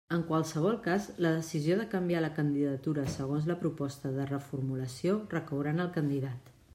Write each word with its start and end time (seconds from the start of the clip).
En 0.15 0.21
qualsevol 0.29 0.77
cas 0.85 1.03
la 1.25 1.33
decisió 1.35 1.75
de 1.81 1.85
canviar 1.91 2.23
la 2.25 2.31
candidatura 2.39 3.03
segons 3.17 3.47
la 3.51 3.59
proposta 3.65 4.15
de 4.19 4.27
reformulació 4.33 5.19
recaurà 5.35 5.75
en 5.79 5.85
el 5.89 5.93
candidat. 5.99 6.51